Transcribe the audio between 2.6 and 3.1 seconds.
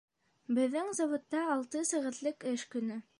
көнө